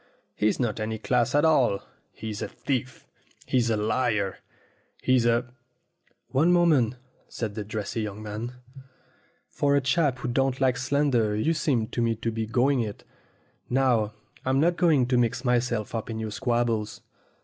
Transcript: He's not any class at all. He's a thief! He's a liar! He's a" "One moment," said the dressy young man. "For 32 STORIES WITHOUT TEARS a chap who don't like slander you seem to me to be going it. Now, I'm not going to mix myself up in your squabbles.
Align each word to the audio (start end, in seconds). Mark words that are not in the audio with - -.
He's 0.33 0.59
not 0.59 0.79
any 0.79 0.97
class 0.97 1.35
at 1.35 1.45
all. 1.45 1.83
He's 2.11 2.41
a 2.41 2.47
thief! 2.47 3.05
He's 3.45 3.69
a 3.69 3.77
liar! 3.77 4.39
He's 4.99 5.27
a" 5.27 5.53
"One 6.29 6.51
moment," 6.51 6.95
said 7.29 7.53
the 7.53 7.63
dressy 7.63 8.01
young 8.01 8.23
man. 8.23 8.55
"For 9.47 9.73
32 9.73 9.73
STORIES 9.73 9.73
WITHOUT 9.73 9.73
TEARS 9.73 9.77
a 9.77 9.93
chap 9.93 10.17
who 10.23 10.27
don't 10.29 10.59
like 10.59 10.77
slander 10.77 11.35
you 11.35 11.53
seem 11.53 11.85
to 11.89 12.01
me 12.01 12.15
to 12.15 12.31
be 12.31 12.47
going 12.47 12.79
it. 12.79 13.03
Now, 13.69 14.13
I'm 14.43 14.59
not 14.59 14.75
going 14.75 15.05
to 15.05 15.19
mix 15.19 15.45
myself 15.45 15.93
up 15.93 16.09
in 16.09 16.17
your 16.19 16.31
squabbles. 16.31 17.01